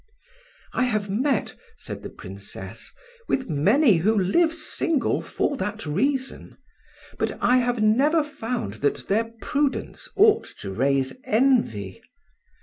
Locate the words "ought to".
10.15-10.71